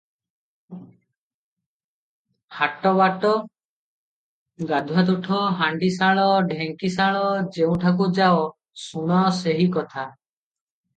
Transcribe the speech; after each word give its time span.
ହାଟ-ବାଟ, 2.59 3.33
ଗାଧୁଆ 4.73 5.05
ତୁଠ, 5.11 5.43
ହାଣ୍ତିଶାଳ, 5.61 6.27
ଢ଼େଙ୍କିଶାଳ, 6.49 7.23
ଯେଉଁଠାକୁ 7.59 8.13
ଯାଅ, 8.23 8.43
ଶୁଣ 8.89 9.23
ସେହି 9.43 9.73
କଥା। 9.81 10.11